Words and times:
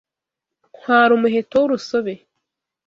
Ntwara 0.77 1.11
umuheto 1.17 1.55
w'urusobe 1.61 2.13